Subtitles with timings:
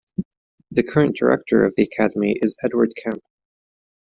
[0.71, 3.21] The current director of the academy is Edward Kemp.